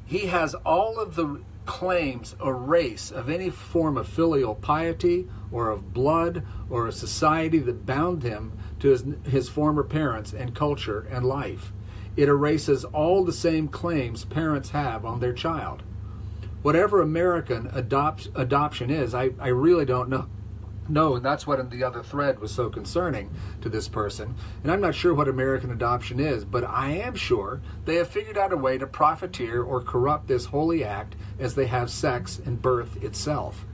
he 0.05 0.27
has 0.27 0.53
all 0.65 0.99
of 0.99 1.15
the 1.15 1.41
claims 1.65 2.35
a 2.39 2.53
race 2.53 3.11
of 3.11 3.29
any 3.29 3.49
form 3.49 3.97
of 3.97 4.07
filial 4.07 4.55
piety 4.55 5.27
or 5.51 5.69
of 5.69 5.93
blood 5.93 6.43
or 6.69 6.87
a 6.87 6.91
society 6.91 7.59
that 7.59 7.85
bound 7.85 8.23
him 8.23 8.51
to 8.79 8.89
his, 8.89 9.05
his 9.25 9.49
former 9.49 9.83
parents 9.83 10.33
and 10.33 10.55
culture 10.55 11.07
and 11.09 11.25
life. 11.25 11.71
It 12.15 12.29
erases 12.29 12.85
all 12.85 13.23
the 13.23 13.33
same 13.33 13.67
claims 13.67 14.25
parents 14.25 14.69
have 14.71 15.05
on 15.05 15.19
their 15.19 15.33
child. 15.33 15.83
Whatever 16.61 17.01
American 17.01 17.69
adopt, 17.73 18.29
adoption 18.35 18.89
is, 18.89 19.13
I, 19.13 19.31
I 19.39 19.49
really 19.49 19.85
don't 19.85 20.09
know 20.09 20.27
no, 20.89 21.15
and 21.15 21.25
that's 21.25 21.47
what 21.47 21.59
in 21.59 21.69
the 21.69 21.83
other 21.83 22.03
thread 22.03 22.39
was 22.39 22.51
so 22.51 22.69
concerning 22.69 23.29
to 23.61 23.69
this 23.69 23.87
person. 23.87 24.35
And 24.63 24.71
I'm 24.71 24.81
not 24.81 24.95
sure 24.95 25.13
what 25.13 25.27
American 25.27 25.71
adoption 25.71 26.19
is, 26.19 26.43
but 26.43 26.63
I 26.63 26.91
am 26.91 27.15
sure 27.15 27.61
they 27.85 27.95
have 27.95 28.09
figured 28.09 28.37
out 28.37 28.51
a 28.51 28.57
way 28.57 28.77
to 28.77 28.87
profiteer 28.87 29.63
or 29.63 29.81
corrupt 29.81 30.27
this 30.27 30.45
holy 30.45 30.83
act 30.83 31.15
as 31.39 31.55
they 31.55 31.67
have 31.67 31.89
sex 31.89 32.39
and 32.45 32.61
birth 32.61 33.01
itself. 33.01 33.65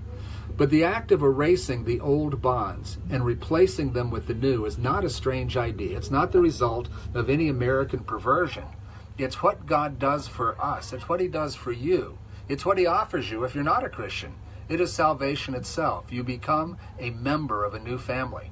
But 0.56 0.70
the 0.70 0.84
act 0.84 1.12
of 1.12 1.24
erasing 1.24 1.86
the 1.86 2.02
old 2.02 2.42
bonds 2.42 2.98
and 3.10 3.26
replacing 3.26 3.94
them 3.94 4.12
with 4.12 4.28
the 4.28 4.34
new 4.34 4.66
is 4.66 4.78
not 4.78 5.06
a 5.06 5.10
strange 5.10 5.56
idea. 5.56 5.98
It's 5.98 6.12
not 6.12 6.32
the 6.32 6.42
result 6.42 6.90
of 7.14 7.30
any 7.30 7.48
American 7.48 8.00
perversion. 8.00 8.66
It's 9.18 9.42
what 9.42 9.66
God 9.66 10.00
does 10.00 10.28
for 10.28 10.62
us, 10.62 10.94
it's 10.94 11.10
what 11.10 11.20
He 11.20 11.28
does 11.28 11.56
for 11.56 11.72
you, 11.72 12.18
it's 12.48 12.66
what 12.66 12.78
He 12.78 12.86
offers 12.86 13.32
you 13.32 13.44
if 13.44 13.56
you're 13.56 13.64
not 13.64 13.84
a 13.84 13.90
Christian. 13.90 14.34
It 14.70 14.80
is 14.80 14.94
salvation 14.94 15.56
itself. 15.56 16.12
You 16.12 16.24
become 16.24 16.78
a 17.00 17.10
member 17.10 17.66
of 17.66 17.74
a 17.74 17.80
new 17.80 17.98
family. 17.98 18.52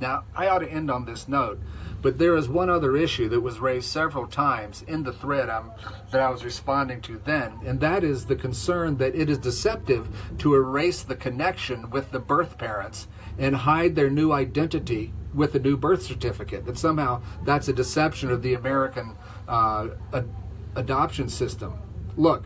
Now, 0.00 0.24
I 0.34 0.48
ought 0.48 0.58
to 0.60 0.68
end 0.68 0.90
on 0.90 1.04
this 1.04 1.28
note, 1.28 1.60
but 2.00 2.18
there 2.18 2.36
is 2.36 2.48
one 2.48 2.68
other 2.68 2.96
issue 2.96 3.28
that 3.28 3.42
was 3.42 3.60
raised 3.60 3.86
several 3.86 4.26
times 4.26 4.82
in 4.88 5.04
the 5.04 5.12
thread 5.12 5.48
um, 5.48 5.70
that 6.10 6.20
I 6.20 6.30
was 6.30 6.44
responding 6.44 7.00
to 7.02 7.20
then, 7.24 7.60
and 7.64 7.78
that 7.80 8.02
is 8.02 8.26
the 8.26 8.34
concern 8.34 8.96
that 8.96 9.14
it 9.14 9.30
is 9.30 9.38
deceptive 9.38 10.08
to 10.38 10.56
erase 10.56 11.02
the 11.02 11.14
connection 11.14 11.88
with 11.90 12.10
the 12.10 12.18
birth 12.18 12.58
parents 12.58 13.06
and 13.38 13.54
hide 13.54 13.94
their 13.94 14.10
new 14.10 14.32
identity 14.32 15.12
with 15.34 15.54
a 15.54 15.60
new 15.60 15.76
birth 15.76 16.02
certificate. 16.02 16.64
That 16.64 16.78
somehow 16.78 17.22
that's 17.44 17.68
a 17.68 17.72
deception 17.72 18.30
of 18.32 18.42
the 18.42 18.54
American 18.54 19.16
uh, 19.46 19.88
ad- 20.12 20.28
adoption 20.74 21.28
system. 21.28 21.74
Look, 22.16 22.44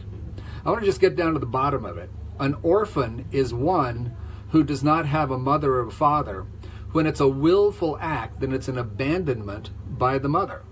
I 0.64 0.70
want 0.70 0.82
to 0.82 0.86
just 0.86 1.00
get 1.00 1.16
down 1.16 1.32
to 1.32 1.38
the 1.38 1.46
bottom 1.46 1.86
of 1.86 1.96
it. 1.96 2.10
An 2.38 2.56
orphan 2.62 3.24
is 3.32 3.54
one 3.54 4.14
who 4.50 4.62
does 4.62 4.84
not 4.84 5.06
have 5.06 5.30
a 5.30 5.38
mother 5.38 5.74
or 5.74 5.86
a 5.86 5.90
father. 5.90 6.44
When 6.92 7.06
it's 7.06 7.20
a 7.20 7.28
willful 7.28 7.96
act, 8.00 8.40
then 8.40 8.52
it's 8.52 8.68
an 8.68 8.76
abandonment 8.78 9.70
by 9.98 10.18
the 10.18 10.28
mother. 10.28 10.62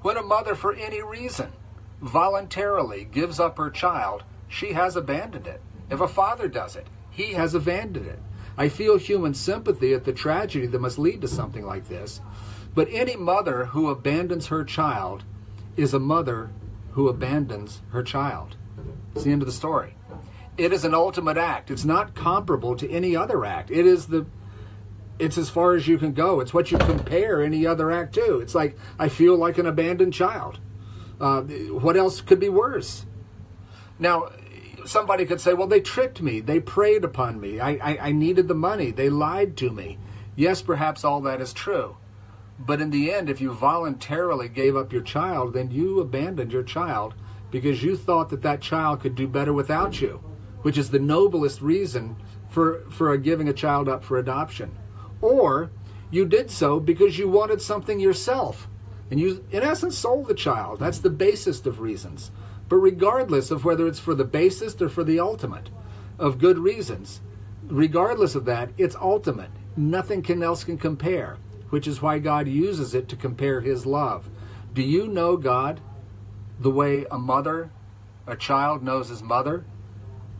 When 0.00 0.16
a 0.16 0.22
mother, 0.22 0.54
for 0.54 0.72
any 0.74 1.02
reason, 1.02 1.52
voluntarily 2.00 3.04
gives 3.04 3.38
up 3.38 3.58
her 3.58 3.70
child, 3.70 4.24
she 4.48 4.72
has 4.72 4.96
abandoned 4.96 5.46
it. 5.46 5.60
If 5.90 6.00
a 6.00 6.08
father 6.08 6.48
does 6.48 6.74
it, 6.74 6.86
he 7.10 7.34
has 7.34 7.54
abandoned 7.54 8.06
it. 8.06 8.18
I 8.56 8.68
feel 8.68 8.96
human 8.96 9.34
sympathy 9.34 9.92
at 9.92 10.04
the 10.04 10.12
tragedy 10.12 10.66
that 10.66 10.80
must 10.80 10.98
lead 10.98 11.20
to 11.20 11.28
something 11.28 11.66
like 11.66 11.88
this. 11.88 12.20
But 12.74 12.88
any 12.90 13.16
mother 13.16 13.66
who 13.66 13.90
abandons 13.90 14.46
her 14.46 14.64
child 14.64 15.24
is 15.76 15.92
a 15.92 15.98
mother 15.98 16.50
who 16.92 17.08
abandons 17.08 17.82
her 17.90 18.02
child. 18.02 18.56
It's 19.14 19.24
the 19.24 19.32
end 19.32 19.42
of 19.42 19.46
the 19.46 19.52
story 19.52 19.94
it 20.56 20.72
is 20.72 20.84
an 20.84 20.94
ultimate 20.94 21.36
act. 21.36 21.70
It's 21.70 21.84
not 21.84 22.14
comparable 22.14 22.76
to 22.76 22.90
any 22.90 23.16
other 23.16 23.44
act. 23.44 23.70
It 23.70 23.86
is 23.86 24.06
the 24.06 24.26
it's 25.18 25.38
as 25.38 25.48
far 25.48 25.74
as 25.74 25.86
you 25.86 25.96
can 25.96 26.12
go. 26.12 26.40
It's 26.40 26.52
what 26.52 26.72
you 26.72 26.78
compare 26.78 27.42
any 27.42 27.66
other 27.66 27.90
act 27.90 28.14
to. 28.14 28.40
It's 28.40 28.54
like 28.54 28.76
I 28.98 29.08
feel 29.08 29.36
like 29.36 29.58
an 29.58 29.66
abandoned 29.66 30.12
child. 30.12 30.58
Uh, 31.20 31.42
what 31.42 31.96
else 31.96 32.20
could 32.20 32.40
be 32.40 32.48
worse? 32.48 33.06
Now, 33.98 34.30
somebody 34.84 35.24
could 35.24 35.40
say, 35.40 35.54
"Well, 35.54 35.68
they 35.68 35.80
tricked 35.80 36.20
me. 36.20 36.40
They 36.40 36.60
preyed 36.60 37.04
upon 37.04 37.40
me. 37.40 37.60
I, 37.60 37.70
I, 37.70 37.98
I 38.08 38.12
needed 38.12 38.48
the 38.48 38.54
money. 38.54 38.90
They 38.90 39.08
lied 39.08 39.56
to 39.58 39.70
me." 39.70 39.98
Yes, 40.36 40.62
perhaps 40.62 41.04
all 41.04 41.20
that 41.22 41.40
is 41.40 41.52
true. 41.52 41.96
But 42.58 42.80
in 42.80 42.90
the 42.90 43.12
end, 43.12 43.28
if 43.28 43.40
you 43.40 43.52
voluntarily 43.52 44.48
gave 44.48 44.76
up 44.76 44.92
your 44.92 45.02
child, 45.02 45.54
then 45.54 45.70
you 45.70 46.00
abandoned 46.00 46.52
your 46.52 46.62
child 46.62 47.14
because 47.50 47.82
you 47.82 47.96
thought 47.96 48.30
that 48.30 48.42
that 48.42 48.60
child 48.60 49.00
could 49.00 49.14
do 49.14 49.28
better 49.28 49.52
without 49.52 50.00
you 50.00 50.20
which 50.64 50.78
is 50.78 50.88
the 50.88 50.98
noblest 50.98 51.60
reason 51.60 52.16
for, 52.48 52.84
for 52.90 53.14
giving 53.18 53.50
a 53.50 53.52
child 53.52 53.86
up 53.86 54.02
for 54.02 54.16
adoption. 54.16 54.74
Or 55.20 55.70
you 56.10 56.24
did 56.24 56.50
so 56.50 56.80
because 56.80 57.18
you 57.18 57.28
wanted 57.28 57.60
something 57.60 58.00
yourself. 58.00 58.66
And 59.10 59.20
you, 59.20 59.44
in 59.50 59.62
essence, 59.62 59.98
sold 59.98 60.26
the 60.26 60.34
child. 60.34 60.80
That's 60.80 61.00
the 61.00 61.10
basest 61.10 61.66
of 61.66 61.80
reasons. 61.80 62.30
But 62.70 62.76
regardless 62.76 63.50
of 63.50 63.66
whether 63.66 63.86
it's 63.86 63.98
for 63.98 64.14
the 64.14 64.24
basest 64.24 64.80
or 64.80 64.88
for 64.88 65.04
the 65.04 65.20
ultimate 65.20 65.68
of 66.18 66.38
good 66.38 66.58
reasons, 66.58 67.20
regardless 67.66 68.34
of 68.34 68.46
that, 68.46 68.70
it's 68.78 68.96
ultimate. 68.96 69.50
Nothing 69.76 70.22
can 70.22 70.42
else 70.42 70.64
can 70.64 70.78
compare, 70.78 71.36
which 71.68 71.86
is 71.86 72.00
why 72.00 72.20
God 72.20 72.48
uses 72.48 72.94
it 72.94 73.06
to 73.10 73.16
compare 73.16 73.60
his 73.60 73.84
love. 73.84 74.30
Do 74.72 74.80
you 74.80 75.08
know 75.08 75.36
God 75.36 75.82
the 76.58 76.70
way 76.70 77.04
a 77.10 77.18
mother, 77.18 77.70
a 78.26 78.34
child 78.34 78.82
knows 78.82 79.10
his 79.10 79.22
mother? 79.22 79.66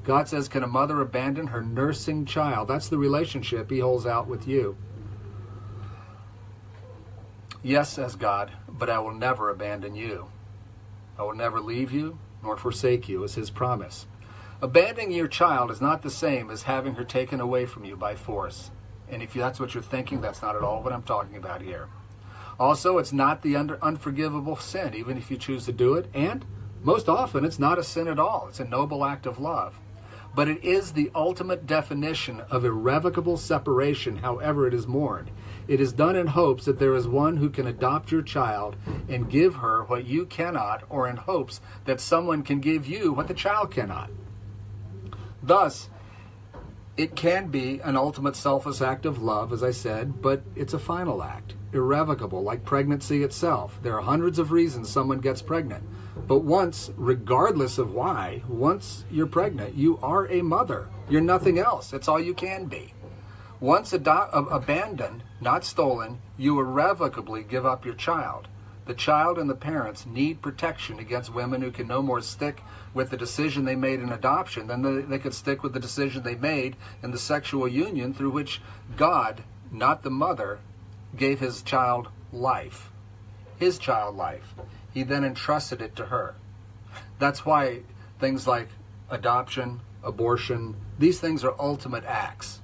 God 0.05 0.29
says, 0.29 0.49
Can 0.49 0.63
a 0.63 0.69
mother 0.69 1.01
abandon 1.01 1.49
her 1.49 1.63
nursing 1.63 2.27
child? 2.27 2.69
That's 2.69 2.89
the 2.89 2.99
relationship 2.99 3.71
he 3.71 3.79
holds 3.79 4.07
out 4.07 4.29
with 4.29 4.47
you. 4.47 4.77
Yes, 7.63 7.89
says 7.95 8.15
God, 8.15 8.53
but 8.69 8.91
I 8.91 8.99
will 8.99 9.15
never 9.15 9.49
abandon 9.49 9.97
you. 9.97 10.29
I 11.19 11.23
will 11.23 11.35
never 11.35 11.61
leave 11.61 11.91
you 11.91 12.19
nor 12.43 12.59
forsake 12.59 13.09
you, 13.09 13.25
is 13.25 13.37
his 13.37 13.49
promise. 13.49 14.07
Abandoning 14.61 15.13
your 15.13 15.29
child 15.29 15.71
is 15.71 15.81
not 15.81 16.03
the 16.03 16.11
same 16.11 16.51
as 16.51 16.65
having 16.65 16.95
her 16.97 17.05
taken 17.05 17.41
away 17.41 17.65
from 17.65 17.87
you 17.87 17.97
by 17.97 18.15
force. 18.15 18.71
And 19.09 19.23
if 19.23 19.33
that's 19.33 19.59
what 19.59 19.73
you're 19.73 19.83
thinking, 19.83 20.21
that's 20.21 20.43
not 20.43 20.55
at 20.55 20.63
all 20.63 20.83
what 20.83 20.93
I'm 20.93 21.03
talking 21.03 21.37
about 21.37 21.63
here. 21.63 21.89
Also, 22.61 22.99
it's 22.99 23.15
not 23.15 23.41
the 23.41 23.57
unforgivable 23.57 24.57
sin, 24.57 24.93
even 24.95 25.17
if 25.17 25.31
you 25.31 25.39
choose 25.39 25.65
to 25.65 25.73
do 25.73 25.95
it. 25.95 26.11
And 26.13 26.45
most 26.83 27.09
often, 27.09 27.47
it's 27.47 27.59
not 27.59 27.79
a 27.79 27.83
sin 27.83 28.07
at 28.07 28.19
all. 28.19 28.47
It's 28.51 28.61
a 28.61 28.65
noble 28.65 29.07
act 29.07 29.25
of 29.25 29.41
love 29.41 29.81
but 30.35 30.49
it 30.49 30.65
is 30.65 30.93
the 30.93 31.11
ultimate 31.15 31.67
definition 31.67 32.41
of 32.51 32.65
irrevocable 32.65 33.37
separation, 33.37 34.17
however 34.17 34.67
it 34.67 34.75
is 34.75 34.87
mourned. 34.87 35.31
It 35.69 35.81
is 35.81 35.93
done 35.93 36.17
in 36.17 36.27
hopes 36.27 36.65
that 36.65 36.79
there 36.79 36.95
is 36.95 37.09
one 37.09 37.37
who 37.37 37.49
can 37.49 37.67
adopt 37.67 38.13
your 38.13 38.23
child 38.23 38.77
and 39.09 39.31
give 39.31 39.57
her 39.57 39.85
what 39.85 40.07
you 40.07 40.27
cannot, 40.27 40.83
or 40.91 41.09
in 41.09 41.17
hopes 41.17 41.61
that 41.85 42.01
someone 42.01 42.43
can 42.43 42.61
give 42.61 42.87
you 42.87 43.13
what 43.13 43.29
the 43.29 43.35
child 43.35 43.71
cannot. 43.71 44.11
Thus, 45.43 45.89
it 46.97 47.17
can 47.17 47.49
be 47.49 47.81
an 47.81 47.97
ultimate 47.97 48.37
selfless 48.37 48.81
act 48.81 49.05
of 49.05 49.23
love, 49.23 49.53
as 49.53 49.63
I 49.63 49.73
said, 49.73 50.23
but 50.23 50.43
it's 50.55 50.75
a 50.75 50.79
final 50.79 51.23
act, 51.23 51.55
irrevocable, 51.73 52.43
like 52.43 52.65
pregnancy 52.65 53.23
itself. 53.23 53.79
There 53.83 53.97
are 53.97 54.03
hundreds 54.03 54.39
of 54.39 54.53
reasons 54.53 54.89
someone 54.89 55.19
gets 55.19 55.43
pregnant. 55.43 55.85
But 56.17 56.41
once, 56.41 56.91
regardless 56.97 57.77
of 57.77 57.93
why, 57.93 58.43
once 58.49 59.05
you're 59.11 59.27
pregnant, 59.27 59.75
you 59.75 59.99
are 60.03 60.27
a 60.29 60.43
mother. 60.43 60.89
You're 61.09 61.21
nothing 61.21 61.59
else. 61.59 61.91
That's 61.91 62.09
all 62.09 62.21
you 62.21 62.35
can 62.35 62.67
be. 62.67 62.95
Once 63.61 63.93
ado- 63.93 64.11
abandoned, 64.33 65.23
not 65.41 65.65
stolen, 65.65 66.21
you 66.37 66.59
irrevocably 66.59 67.43
give 67.43 67.67
up 67.67 67.85
your 67.85 67.95
child. 67.95 68.49
The 68.87 68.95
child 68.95 69.39
and 69.39 69.49
the 69.49 69.55
parents 69.55 70.07
need 70.07 70.43
protection 70.43 70.99
against 70.99 71.33
women 71.33 71.63
who 71.63 71.71
can 71.71 71.89
no 71.89 72.03
more 72.03 72.21
stick 72.21 72.63
with 72.93 73.11
the 73.11 73.17
decision 73.17 73.65
they 73.65 73.77
made 73.77 74.01
in 74.01 74.13
adoption 74.13 74.67
than 74.67 74.83
they, 74.83 75.03
they 75.03 75.19
could 75.19 75.35
stick 75.35 75.63
with 75.63 75.73
the 75.73 75.81
decision 75.81 76.23
they 76.23 76.35
made 76.35 76.77
in 77.03 77.11
the 77.11 77.19
sexual 77.19 77.67
union 77.67 78.13
through 78.13 78.31
which 78.31 78.61
God, 78.97 79.43
not 79.73 80.03
the 80.03 80.11
mother, 80.11 80.61
gave 81.17 81.41
his 81.41 81.63
child 81.63 82.09
life. 82.33 82.91
His 83.59 83.79
child 83.79 84.17
life 84.17 84.55
he 84.95 85.03
then 85.03 85.25
entrusted 85.25 85.83
it 85.83 85.97
to 85.97 86.07
her. 86.07 86.37
That's 87.19 87.45
why 87.45 87.81
things 88.21 88.47
like 88.47 88.69
adoption, 89.11 89.81
abortion, 90.03 90.77
these 90.99 91.21
things 91.21 91.45
are 91.45 91.55
ultimate 91.59 92.05
acts. 92.05 92.61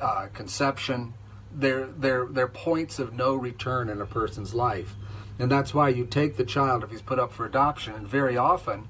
Uh, 0.00 0.28
conception, 0.32 1.14
they're, 1.54 1.86
they're, 1.86 2.26
they're 2.26 2.48
points 2.48 2.98
of 2.98 3.12
no 3.12 3.34
return 3.34 3.88
in 3.88 4.00
a 4.00 4.06
person's 4.06 4.54
life. 4.54 4.96
And 5.38 5.50
that's 5.50 5.74
why 5.74 5.90
you 5.90 6.06
take 6.06 6.36
the 6.36 6.44
child 6.44 6.82
if 6.82 6.90
he's 6.90 7.02
put 7.02 7.18
up 7.18 7.32
for 7.32 7.44
adoption, 7.44 7.94
and 7.94 8.08
very 8.08 8.36
often 8.36 8.88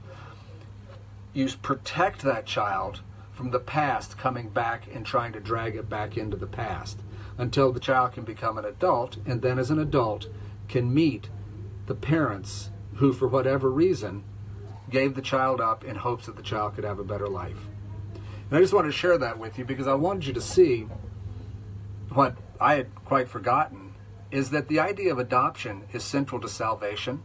you 1.32 1.48
protect 1.60 2.22
that 2.22 2.46
child 2.46 3.00
from 3.32 3.50
the 3.50 3.58
past 3.58 4.18
coming 4.18 4.48
back 4.48 4.86
and 4.94 5.04
trying 5.04 5.32
to 5.32 5.40
drag 5.40 5.74
it 5.74 5.88
back 5.88 6.16
into 6.16 6.36
the 6.36 6.46
past 6.46 7.00
until 7.38 7.72
the 7.72 7.80
child 7.80 8.12
can 8.12 8.24
become 8.24 8.58
an 8.58 8.64
adult, 8.64 9.16
and 9.26 9.42
then 9.42 9.58
as 9.58 9.70
an 9.70 9.78
adult 9.78 10.28
can 10.68 10.92
meet 10.92 11.28
the 11.86 11.94
parents 11.94 12.70
who, 12.94 13.12
for 13.12 13.26
whatever 13.28 13.70
reason, 13.70 14.24
gave 14.90 15.14
the 15.14 15.22
child 15.22 15.60
up 15.60 15.84
in 15.84 15.96
hopes 15.96 16.26
that 16.26 16.36
the 16.36 16.42
child 16.42 16.74
could 16.74 16.84
have 16.84 16.98
a 16.98 17.04
better 17.04 17.28
life. 17.28 17.68
And 18.48 18.58
I 18.58 18.60
just 18.60 18.74
wanted 18.74 18.88
to 18.88 18.92
share 18.92 19.16
that 19.18 19.38
with 19.38 19.58
you 19.58 19.64
because 19.64 19.86
I 19.86 19.94
wanted 19.94 20.26
you 20.26 20.32
to 20.34 20.40
see 20.40 20.86
what 22.10 22.36
I 22.60 22.74
had 22.74 22.94
quite 23.06 23.28
forgotten 23.28 23.94
is 24.30 24.50
that 24.50 24.68
the 24.68 24.80
idea 24.80 25.12
of 25.12 25.18
adoption 25.18 25.84
is 25.92 26.04
central 26.04 26.40
to 26.40 26.48
salvation. 26.48 27.22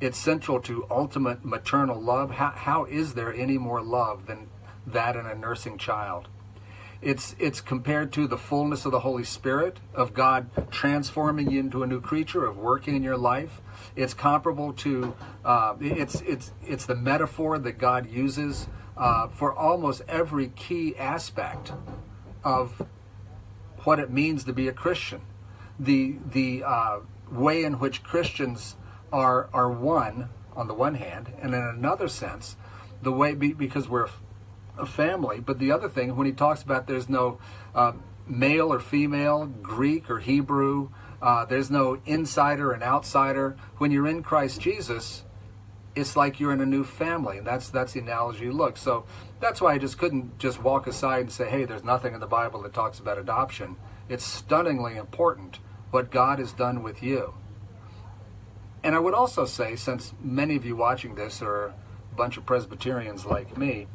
It's 0.00 0.18
central 0.18 0.60
to 0.62 0.86
ultimate 0.90 1.44
maternal 1.44 2.00
love. 2.00 2.32
How, 2.32 2.50
how 2.50 2.84
is 2.84 3.14
there 3.14 3.32
any 3.32 3.58
more 3.58 3.82
love 3.82 4.26
than 4.26 4.48
that 4.86 5.16
in 5.16 5.26
a 5.26 5.34
nursing 5.34 5.78
child? 5.78 6.28
It's, 7.02 7.34
it's 7.40 7.60
compared 7.60 8.12
to 8.12 8.28
the 8.28 8.38
fullness 8.38 8.84
of 8.84 8.92
the 8.92 9.00
Holy 9.00 9.24
Spirit, 9.24 9.78
of 9.92 10.14
God 10.14 10.48
transforming 10.70 11.50
you 11.50 11.58
into 11.58 11.82
a 11.82 11.86
new 11.86 12.00
creature, 12.00 12.46
of 12.46 12.56
working 12.56 12.94
in 12.94 13.02
your 13.02 13.16
life. 13.16 13.60
It's 13.96 14.14
comparable 14.14 14.72
to, 14.74 15.14
uh, 15.44 15.74
it's, 15.80 16.20
it's, 16.20 16.52
it's 16.62 16.86
the 16.86 16.94
metaphor 16.94 17.58
that 17.58 17.72
God 17.72 18.08
uses 18.08 18.68
uh, 18.96 19.26
for 19.28 19.52
almost 19.52 20.02
every 20.06 20.48
key 20.48 20.96
aspect 20.96 21.72
of 22.44 22.86
what 23.78 23.98
it 23.98 24.10
means 24.12 24.44
to 24.44 24.52
be 24.52 24.68
a 24.68 24.72
Christian. 24.72 25.22
The, 25.80 26.18
the 26.24 26.62
uh, 26.64 27.00
way 27.32 27.64
in 27.64 27.80
which 27.80 28.04
Christians 28.04 28.76
are, 29.12 29.48
are 29.52 29.70
one, 29.70 30.28
on 30.54 30.68
the 30.68 30.74
one 30.74 30.94
hand, 30.94 31.32
and 31.40 31.52
in 31.52 31.60
another 31.60 32.06
sense, 32.06 32.56
the 33.02 33.10
way, 33.10 33.34
because 33.34 33.88
we're 33.88 34.08
a 34.78 34.86
family. 34.86 35.40
But 35.40 35.58
the 35.58 35.72
other 35.72 35.88
thing, 35.88 36.16
when 36.16 36.26
he 36.26 36.32
talks 36.32 36.62
about 36.62 36.86
there's 36.86 37.08
no 37.08 37.38
uh, 37.74 37.92
male 38.26 38.72
or 38.72 38.80
female, 38.80 39.46
Greek 39.46 40.10
or 40.10 40.18
Hebrew, 40.18 40.90
uh, 41.20 41.44
there's 41.44 41.70
no 41.70 42.00
insider 42.04 42.72
and 42.72 42.82
outsider. 42.82 43.56
When 43.78 43.90
you're 43.90 44.08
in 44.08 44.22
Christ 44.22 44.60
Jesus, 44.60 45.24
it's 45.94 46.16
like 46.16 46.40
you're 46.40 46.52
in 46.52 46.60
a 46.60 46.66
new 46.66 46.84
family, 46.84 47.38
and 47.38 47.46
that's 47.46 47.68
that's 47.70 47.92
the 47.92 48.00
analogy 48.00 48.46
you 48.46 48.52
look. 48.52 48.76
So 48.76 49.04
that's 49.40 49.60
why 49.60 49.74
I 49.74 49.78
just 49.78 49.98
couldn't 49.98 50.38
just 50.38 50.60
walk 50.62 50.86
aside 50.86 51.20
and 51.20 51.32
say, 51.32 51.48
"Hey, 51.48 51.64
there's 51.64 51.84
nothing 51.84 52.14
in 52.14 52.20
the 52.20 52.26
Bible 52.26 52.62
that 52.62 52.72
talks 52.72 52.98
about 52.98 53.18
adoption." 53.18 53.76
It's 54.08 54.24
stunningly 54.24 54.96
important 54.96 55.60
what 55.90 56.10
God 56.10 56.38
has 56.38 56.52
done 56.52 56.82
with 56.82 57.02
you. 57.02 57.34
And 58.82 58.96
I 58.96 58.98
would 58.98 59.14
also 59.14 59.44
say, 59.44 59.76
since 59.76 60.12
many 60.20 60.56
of 60.56 60.64
you 60.64 60.74
watching 60.74 61.14
this 61.14 61.40
are 61.40 61.66
a 61.66 61.74
bunch 62.16 62.36
of 62.36 62.44
Presbyterians 62.44 63.24
like 63.24 63.56
me, 63.56 63.86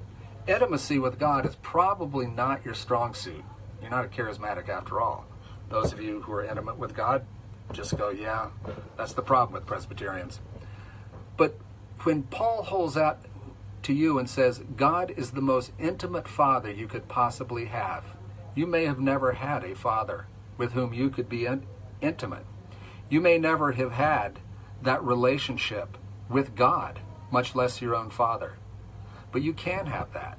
intimacy 0.47 0.97
with 0.99 1.19
God 1.19 1.45
is 1.45 1.55
probably 1.57 2.25
not 2.25 2.63
your 2.65 2.73
strong 2.73 3.13
suit. 3.13 3.43
You're 3.81 3.91
not 3.91 4.05
a 4.05 4.07
charismatic 4.07 4.69
after 4.69 5.01
all. 5.01 5.25
Those 5.69 5.91
of 5.91 6.01
you 6.01 6.21
who 6.21 6.31
are 6.33 6.43
intimate 6.43 6.77
with 6.77 6.95
God 6.95 7.25
just 7.73 7.97
go, 7.97 8.09
yeah, 8.09 8.49
that's 8.95 9.13
the 9.13 9.21
problem 9.21 9.53
with 9.53 9.65
Presbyterians. 9.65 10.39
But 11.35 11.57
when 12.03 12.23
Paul 12.23 12.63
holds 12.63 12.95
out 12.95 13.19
to 13.83 13.93
you 13.93 14.17
and 14.19 14.29
says, 14.29 14.63
God 14.75 15.13
is 15.17 15.31
the 15.31 15.41
most 15.41 15.71
intimate 15.77 16.27
father 16.27 16.71
you 16.71 16.87
could 16.87 17.07
possibly 17.07 17.65
have, 17.65 18.05
you 18.55 18.65
may 18.65 18.85
have 18.85 18.99
never 18.99 19.33
had 19.33 19.63
a 19.63 19.75
father 19.75 20.27
with 20.57 20.73
whom 20.73 20.93
you 20.93 21.09
could 21.09 21.29
be 21.29 21.45
in- 21.45 21.65
intimate. 22.01 22.45
You 23.09 23.21
may 23.21 23.37
never 23.37 23.73
have 23.73 23.91
had 23.91 24.39
that 24.81 25.03
relationship 25.03 25.97
with 26.29 26.55
God, 26.55 26.99
much 27.31 27.55
less 27.55 27.81
your 27.81 27.95
own 27.95 28.09
father. 28.09 28.53
But 29.31 29.41
you 29.41 29.53
can 29.53 29.87
have 29.87 30.13
that. 30.13 30.37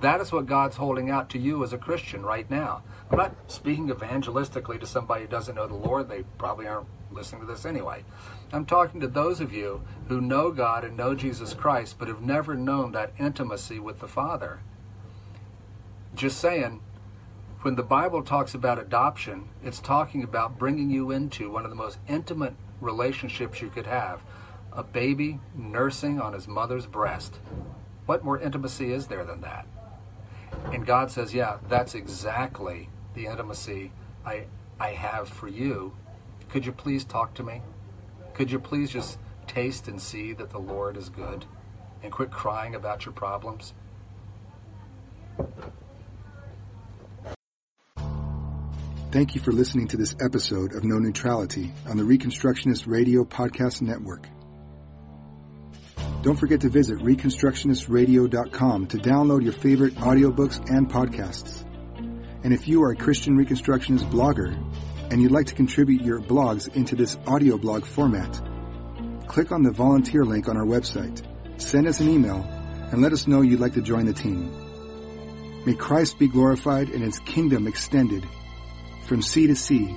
That 0.00 0.20
is 0.20 0.30
what 0.30 0.46
God's 0.46 0.76
holding 0.76 1.10
out 1.10 1.30
to 1.30 1.38
you 1.38 1.64
as 1.64 1.72
a 1.72 1.78
Christian 1.78 2.24
right 2.24 2.48
now. 2.50 2.82
I'm 3.10 3.18
not 3.18 3.34
speaking 3.50 3.88
evangelistically 3.88 4.78
to 4.80 4.86
somebody 4.86 5.22
who 5.22 5.28
doesn't 5.28 5.54
know 5.54 5.66
the 5.66 5.74
Lord. 5.74 6.08
They 6.08 6.22
probably 6.36 6.66
aren't 6.66 6.86
listening 7.10 7.40
to 7.40 7.46
this 7.46 7.64
anyway. 7.64 8.04
I'm 8.52 8.66
talking 8.66 9.00
to 9.00 9.08
those 9.08 9.40
of 9.40 9.52
you 9.52 9.82
who 10.08 10.20
know 10.20 10.52
God 10.52 10.84
and 10.84 10.96
know 10.96 11.14
Jesus 11.14 11.54
Christ, 11.54 11.96
but 11.98 12.08
have 12.08 12.20
never 12.20 12.54
known 12.54 12.92
that 12.92 13.12
intimacy 13.18 13.78
with 13.78 14.00
the 14.00 14.08
Father. 14.08 14.60
Just 16.14 16.38
saying, 16.38 16.80
when 17.62 17.74
the 17.74 17.82
Bible 17.82 18.22
talks 18.22 18.54
about 18.54 18.78
adoption, 18.78 19.48
it's 19.64 19.80
talking 19.80 20.22
about 20.22 20.58
bringing 20.58 20.90
you 20.90 21.10
into 21.10 21.50
one 21.50 21.64
of 21.64 21.70
the 21.70 21.76
most 21.76 21.98
intimate 22.08 22.54
relationships 22.80 23.60
you 23.60 23.68
could 23.68 23.86
have 23.86 24.20
a 24.72 24.82
baby 24.84 25.40
nursing 25.56 26.20
on 26.20 26.34
his 26.34 26.46
mother's 26.46 26.86
breast. 26.86 27.40
What 28.08 28.24
more 28.24 28.40
intimacy 28.40 28.90
is 28.90 29.06
there 29.08 29.22
than 29.22 29.42
that? 29.42 29.66
And 30.72 30.86
God 30.86 31.10
says, 31.10 31.34
Yeah, 31.34 31.58
that's 31.68 31.94
exactly 31.94 32.88
the 33.12 33.26
intimacy 33.26 33.92
I, 34.24 34.46
I 34.80 34.92
have 34.92 35.28
for 35.28 35.46
you. 35.46 35.92
Could 36.48 36.64
you 36.64 36.72
please 36.72 37.04
talk 37.04 37.34
to 37.34 37.42
me? 37.42 37.60
Could 38.32 38.50
you 38.50 38.58
please 38.58 38.90
just 38.90 39.18
taste 39.46 39.88
and 39.88 40.00
see 40.00 40.32
that 40.32 40.48
the 40.48 40.58
Lord 40.58 40.96
is 40.96 41.10
good 41.10 41.44
and 42.02 42.10
quit 42.10 42.30
crying 42.30 42.74
about 42.74 43.04
your 43.04 43.12
problems? 43.12 43.74
Thank 49.12 49.34
you 49.34 49.42
for 49.42 49.52
listening 49.52 49.86
to 49.88 49.98
this 49.98 50.16
episode 50.18 50.74
of 50.74 50.82
No 50.82 50.98
Neutrality 50.98 51.72
on 51.86 51.98
the 51.98 52.04
Reconstructionist 52.04 52.86
Radio 52.86 53.24
Podcast 53.24 53.82
Network. 53.82 54.28
Don't 56.22 56.36
forget 56.36 56.62
to 56.62 56.68
visit 56.68 56.98
ReconstructionistRadio.com 56.98 58.86
to 58.88 58.96
download 58.96 59.44
your 59.44 59.52
favorite 59.52 59.94
audiobooks 59.94 60.58
and 60.68 60.90
podcasts. 60.90 61.64
And 62.42 62.52
if 62.52 62.66
you 62.66 62.82
are 62.82 62.90
a 62.90 62.96
Christian 62.96 63.36
Reconstructionist 63.36 64.10
blogger 64.10 64.52
and 65.12 65.22
you'd 65.22 65.30
like 65.30 65.46
to 65.46 65.54
contribute 65.54 66.02
your 66.02 66.20
blogs 66.20 66.74
into 66.74 66.96
this 66.96 67.16
audio 67.28 67.56
blog 67.56 67.84
format, 67.84 68.42
click 69.28 69.52
on 69.52 69.62
the 69.62 69.70
volunteer 69.70 70.24
link 70.24 70.48
on 70.48 70.56
our 70.56 70.66
website, 70.66 71.22
send 71.60 71.86
us 71.86 72.00
an 72.00 72.08
email, 72.08 72.42
and 72.90 73.00
let 73.00 73.12
us 73.12 73.28
know 73.28 73.42
you'd 73.42 73.60
like 73.60 73.74
to 73.74 73.82
join 73.82 74.04
the 74.04 74.12
team. 74.12 74.50
May 75.66 75.74
Christ 75.74 76.18
be 76.18 76.26
glorified 76.26 76.88
and 76.88 77.02
his 77.02 77.20
kingdom 77.20 77.68
extended 77.68 78.26
from 79.04 79.22
sea 79.22 79.46
to 79.46 79.54
sea 79.54 79.94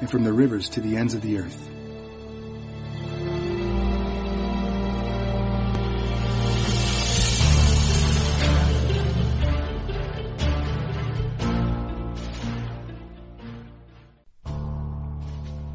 and 0.00 0.10
from 0.10 0.24
the 0.24 0.32
rivers 0.32 0.70
to 0.70 0.80
the 0.80 0.96
ends 0.96 1.14
of 1.14 1.22
the 1.22 1.38
earth. 1.38 1.71